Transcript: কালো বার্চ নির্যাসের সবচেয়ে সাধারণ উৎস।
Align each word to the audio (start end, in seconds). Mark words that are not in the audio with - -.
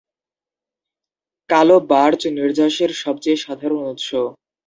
কালো 1.49 1.77
বার্চ 1.91 2.21
নির্যাসের 2.37 2.91
সবচেয়ে 3.03 3.37
সাধারণ 3.37 3.81
উৎস। 3.91 4.09